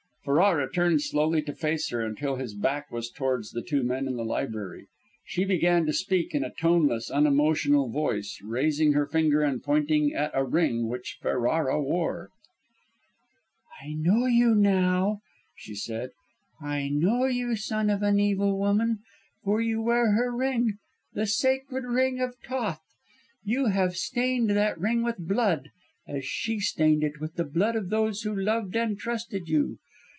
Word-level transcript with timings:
Ferrara 0.23 0.71
turned 0.71 1.01
slowly 1.01 1.41
to 1.41 1.51
face 1.51 1.89
her, 1.89 2.01
until 2.01 2.35
his 2.35 2.53
back 2.53 2.91
was 2.91 3.09
towards 3.09 3.49
the 3.49 3.61
two 3.63 3.81
men 3.81 4.05
in 4.07 4.17
the 4.17 4.23
library. 4.23 4.85
She 5.25 5.43
began 5.45 5.87
to 5.87 5.93
speak, 5.93 6.35
in 6.35 6.43
a 6.43 6.53
toneless, 6.53 7.09
unemotional 7.09 7.89
voice, 7.89 8.39
raising 8.43 8.93
her 8.93 9.07
finger 9.07 9.41
and 9.41 9.63
pointing 9.63 10.13
at 10.13 10.29
a 10.35 10.43
ring 10.43 10.87
which 10.87 11.17
Ferrara 11.23 11.81
wore. 11.81 12.29
"I 13.83 13.93
know 13.93 14.27
you 14.27 14.53
now," 14.53 15.21
she 15.55 15.73
said; 15.73 16.11
"I 16.61 16.87
know 16.87 17.25
you, 17.25 17.55
son 17.55 17.89
of 17.89 18.03
an 18.03 18.19
evil 18.19 18.59
woman, 18.59 18.99
for 19.43 19.59
you 19.59 19.81
wear 19.81 20.11
her 20.11 20.31
ring, 20.31 20.77
the 21.13 21.25
sacred 21.25 21.83
ring 21.85 22.19
of 22.19 22.35
Thoth. 22.47 22.83
You 23.43 23.69
have 23.69 23.95
stained 23.97 24.51
that 24.51 24.79
ring 24.79 25.01
with 25.01 25.17
blood, 25.27 25.71
as 26.07 26.23
she 26.25 26.59
stained 26.59 27.03
it 27.03 27.19
with 27.19 27.37
the 27.37 27.43
blood 27.43 27.75
of 27.75 27.89
those 27.89 28.21
who 28.21 28.35
loved 28.39 28.75
and 28.75 28.99
trusted 28.99 29.49
you. 29.49 29.79